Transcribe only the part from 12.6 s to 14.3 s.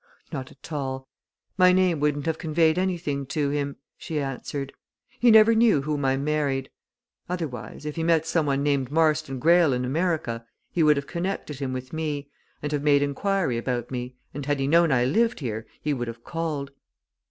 and have made inquiry about me,